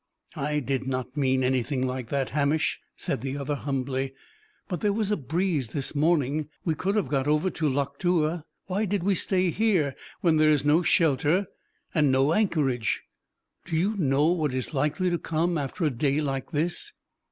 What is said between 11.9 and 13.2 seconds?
and no anchorage?